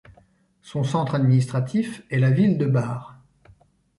[0.63, 3.19] Son centre administratif est la ville de Bar.